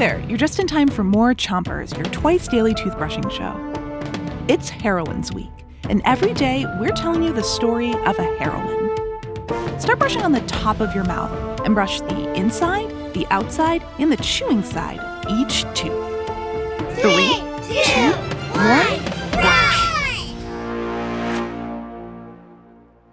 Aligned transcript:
there, 0.00 0.18
you're 0.28 0.38
just 0.38 0.58
in 0.58 0.66
time 0.66 0.88
for 0.88 1.04
more 1.04 1.34
Chompers, 1.34 1.94
your 1.94 2.06
twice 2.06 2.48
daily 2.48 2.72
toothbrushing 2.72 3.30
show. 3.30 3.54
It's 4.48 4.70
Heroines 4.70 5.30
Week, 5.30 5.50
and 5.90 6.00
every 6.06 6.32
day 6.32 6.64
we're 6.80 6.92
telling 6.92 7.22
you 7.22 7.34
the 7.34 7.42
story 7.42 7.92
of 7.92 8.18
a 8.18 8.38
heroine. 8.38 9.78
Start 9.78 9.98
brushing 9.98 10.22
on 10.22 10.32
the 10.32 10.40
top 10.46 10.80
of 10.80 10.94
your 10.94 11.04
mouth 11.04 11.60
and 11.66 11.74
brush 11.74 12.00
the 12.00 12.32
inside, 12.32 12.88
the 13.12 13.26
outside, 13.30 13.84
and 13.98 14.10
the 14.10 14.16
chewing 14.16 14.62
side 14.62 14.98
of 14.98 15.38
each 15.38 15.64
tooth. 15.74 15.92
Three, 16.96 17.34
two, 17.84 18.12
one, 18.56 19.02
brush! 19.32 20.32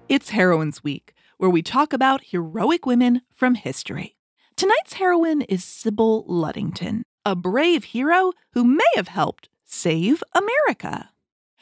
It's 0.08 0.30
Heroines 0.30 0.86
Week, 0.86 1.14
where 1.36 1.50
we 1.50 1.62
talk 1.62 1.92
about 1.92 2.24
heroic 2.28 2.86
women 2.86 3.24
from 3.30 3.56
history. 3.56 4.17
Tonight's 4.58 4.94
heroine 4.94 5.44
is 5.44 5.64
Sybil 5.64 6.26
Ludington, 6.28 7.04
a 7.24 7.36
brave 7.36 7.84
hero 7.84 8.32
who 8.54 8.64
may 8.64 8.90
have 8.96 9.08
helped 9.08 9.50
save 9.64 10.24
America. 10.34 11.12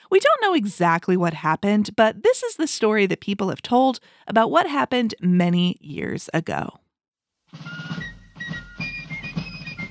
We 0.09 0.21
don't 0.21 0.41
know 0.41 0.53
exactly 0.53 1.17
what 1.17 1.33
happened, 1.33 1.89
but 1.97 2.23
this 2.23 2.41
is 2.41 2.55
the 2.55 2.67
story 2.67 3.05
that 3.07 3.19
people 3.19 3.49
have 3.49 3.61
told 3.61 3.99
about 4.27 4.49
what 4.49 4.69
happened 4.69 5.13
many 5.19 5.75
years 5.81 6.29
ago. 6.33 6.79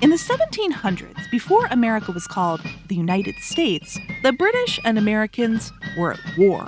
In 0.00 0.08
the 0.08 0.16
1700s, 0.16 1.30
before 1.30 1.66
America 1.66 2.10
was 2.10 2.27
called 2.27 2.62
the 2.88 2.96
United 2.96 3.34
States, 3.34 3.98
the 4.22 4.32
British 4.32 4.80
and 4.82 4.96
Americans 4.96 5.70
were 5.98 6.12
at 6.12 6.38
war. 6.38 6.66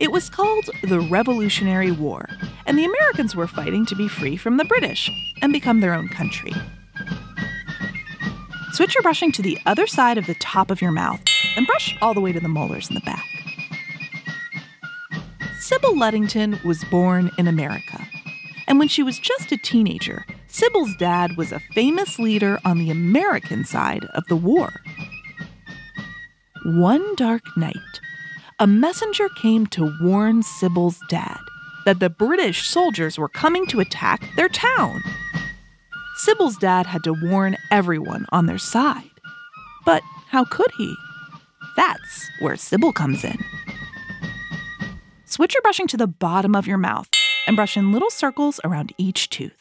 It 0.00 0.12
was 0.12 0.30
called 0.30 0.70
the 0.82 0.98
Revolutionary 0.98 1.90
War, 1.90 2.26
and 2.64 2.78
the 2.78 2.86
Americans 2.86 3.36
were 3.36 3.46
fighting 3.46 3.84
to 3.84 3.94
be 3.94 4.08
free 4.08 4.38
from 4.38 4.56
the 4.56 4.64
British 4.64 5.10
and 5.42 5.52
become 5.52 5.80
their 5.80 5.92
own 5.92 6.08
country. 6.08 6.54
Switch 8.72 8.94
your 8.94 9.02
brushing 9.02 9.30
to 9.32 9.42
the 9.42 9.58
other 9.66 9.86
side 9.86 10.16
of 10.16 10.26
the 10.26 10.36
top 10.36 10.70
of 10.70 10.80
your 10.80 10.90
mouth 10.90 11.20
and 11.54 11.66
brush 11.66 11.94
all 12.00 12.14
the 12.14 12.20
way 12.20 12.32
to 12.32 12.40
the 12.40 12.48
molars 12.48 12.88
in 12.88 12.94
the 12.94 13.00
back. 13.02 13.26
Sybil 15.58 15.98
Ludington 15.98 16.58
was 16.64 16.82
born 16.84 17.30
in 17.36 17.46
America. 17.46 18.02
And 18.66 18.78
when 18.78 18.88
she 18.88 19.02
was 19.02 19.18
just 19.18 19.52
a 19.52 19.58
teenager, 19.58 20.24
Sybil's 20.46 20.96
dad 20.96 21.36
was 21.36 21.52
a 21.52 21.60
famous 21.74 22.18
leader 22.18 22.58
on 22.64 22.78
the 22.78 22.90
American 22.90 23.66
side 23.66 24.06
of 24.14 24.24
the 24.28 24.36
war. 24.36 24.72
One 26.64 27.14
dark 27.16 27.42
night, 27.56 27.74
a 28.60 28.66
messenger 28.66 29.30
came 29.30 29.66
to 29.66 29.90
warn 30.02 30.42
Sybil's 30.42 31.00
dad 31.08 31.40
that 31.86 31.98
the 31.98 32.10
British 32.10 32.68
soldiers 32.68 33.18
were 33.18 33.28
coming 33.28 33.66
to 33.68 33.80
attack 33.80 34.22
their 34.36 34.50
town. 34.50 35.02
Sybil's 36.16 36.58
dad 36.58 36.84
had 36.84 37.02
to 37.04 37.14
warn 37.14 37.56
everyone 37.70 38.26
on 38.32 38.44
their 38.44 38.58
side. 38.58 39.10
But 39.86 40.02
how 40.28 40.44
could 40.44 40.70
he? 40.76 40.94
That's 41.74 42.30
where 42.40 42.56
Sybil 42.56 42.92
comes 42.92 43.24
in. 43.24 43.38
Switch 45.24 45.54
your 45.54 45.62
brushing 45.62 45.86
to 45.86 45.96
the 45.96 46.06
bottom 46.06 46.54
of 46.54 46.66
your 46.66 46.76
mouth 46.76 47.08
and 47.46 47.56
brush 47.56 47.78
in 47.78 47.92
little 47.92 48.10
circles 48.10 48.60
around 48.62 48.92
each 48.98 49.30
tooth. 49.30 49.59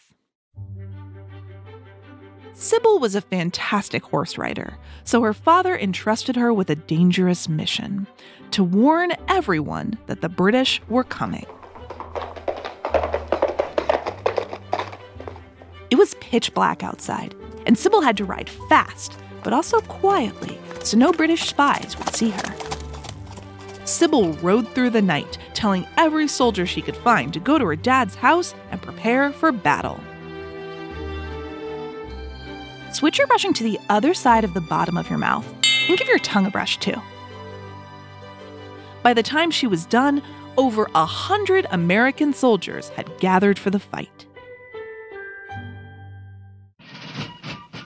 Sybil 2.59 2.99
was 2.99 3.15
a 3.15 3.21
fantastic 3.21 4.03
horse 4.03 4.37
rider, 4.37 4.77
so 5.05 5.21
her 5.21 5.33
father 5.33 5.77
entrusted 5.77 6.35
her 6.35 6.53
with 6.53 6.69
a 6.69 6.75
dangerous 6.75 7.47
mission 7.47 8.05
to 8.51 8.65
warn 8.65 9.13
everyone 9.29 9.97
that 10.07 10.19
the 10.19 10.27
British 10.27 10.81
were 10.89 11.05
coming. 11.05 11.45
It 15.89 15.95
was 15.95 16.15
pitch 16.15 16.53
black 16.53 16.83
outside, 16.83 17.33
and 17.65 17.77
Sybil 17.77 18.01
had 18.01 18.17
to 18.17 18.25
ride 18.25 18.49
fast, 18.67 19.17
but 19.41 19.53
also 19.53 19.79
quietly, 19.79 20.59
so 20.83 20.97
no 20.97 21.13
British 21.13 21.47
spies 21.47 21.97
would 21.97 22.13
see 22.13 22.31
her. 22.31 22.55
Sybil 23.85 24.33
rode 24.33 24.67
through 24.75 24.89
the 24.89 25.01
night, 25.01 25.37
telling 25.53 25.87
every 25.95 26.27
soldier 26.27 26.65
she 26.65 26.81
could 26.81 26.97
find 26.97 27.31
to 27.31 27.39
go 27.39 27.57
to 27.57 27.65
her 27.67 27.77
dad's 27.77 28.15
house 28.15 28.53
and 28.69 28.81
prepare 28.81 29.31
for 29.31 29.53
battle. 29.53 29.97
Switch 32.91 33.17
your 33.17 33.27
brushing 33.27 33.53
to 33.53 33.63
the 33.63 33.79
other 33.89 34.13
side 34.13 34.43
of 34.43 34.53
the 34.53 34.61
bottom 34.61 34.97
of 34.97 35.09
your 35.09 35.19
mouth 35.19 35.45
and 35.87 35.97
give 35.97 36.07
your 36.07 36.19
tongue 36.19 36.45
a 36.45 36.51
brush 36.51 36.77
too. 36.79 36.95
By 39.03 39.13
the 39.13 39.23
time 39.23 39.51
she 39.51 39.67
was 39.67 39.85
done, 39.85 40.21
over 40.57 40.89
a 40.93 41.05
hundred 41.05 41.65
American 41.71 42.33
soldiers 42.33 42.89
had 42.89 43.09
gathered 43.19 43.57
for 43.57 43.69
the 43.69 43.79
fight. 43.79 44.25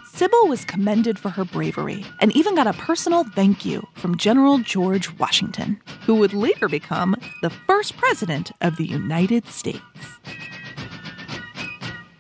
Sybil 0.06 0.48
was 0.48 0.64
commended 0.64 1.20
for 1.20 1.30
her 1.30 1.44
bravery 1.44 2.06
and 2.22 2.36
even 2.36 2.56
got 2.56 2.68
a 2.68 2.74
personal 2.74 3.24
thank 3.24 3.66
you 3.66 3.86
from 3.96 4.16
General 4.16 4.60
George 4.60 5.12
Washington, 5.20 5.82
who 6.06 6.16
would 6.16 6.34
later 6.34 6.70
become 6.70 7.16
the 7.42 7.50
first 7.50 7.98
president 7.98 8.52
of 8.62 8.78
the 8.78 8.86
United 8.86 9.46
States. 9.48 9.82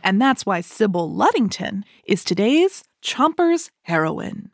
And 0.03 0.21
that's 0.21 0.45
why 0.45 0.61
Sybil 0.61 1.09
Ludington 1.09 1.85
is 2.05 2.23
today's 2.23 2.83
Chomper's 3.01 3.71
heroine. 3.83 4.51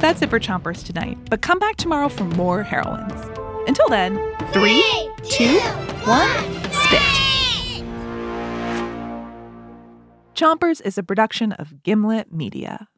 That's 0.00 0.20
it 0.22 0.28
for 0.30 0.40
Chompers 0.40 0.84
tonight, 0.84 1.16
but 1.30 1.40
come 1.40 1.58
back 1.58 1.76
tomorrow 1.76 2.08
for 2.08 2.24
more 2.24 2.62
heroines. 2.62 3.12
Until 3.66 3.88
then, 3.88 4.16
three, 4.52 4.82
two, 5.22 5.58
one, 6.04 6.28
spit. 6.72 7.00
Chompers 10.34 10.80
is 10.84 10.98
a 10.98 11.02
production 11.02 11.52
of 11.52 11.82
Gimlet 11.82 12.32
Media. 12.32 12.88